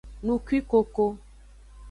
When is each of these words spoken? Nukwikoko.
Nukwikoko. 0.25 1.03